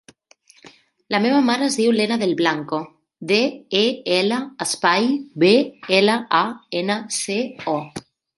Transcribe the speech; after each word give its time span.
La 1.15 1.19
meva 1.25 1.41
mare 1.49 1.67
es 1.71 1.75
diu 1.81 1.91
Lena 1.97 2.17
Del 2.21 2.33
Blanco: 2.39 2.79
de, 3.33 3.37
e, 3.81 3.83
ela, 4.17 4.41
espai, 4.67 5.07
be, 5.45 5.53
ela, 6.01 6.17
a, 6.41 6.43
ena, 6.83 6.99
ce, 7.21 7.39
o. 7.77 7.79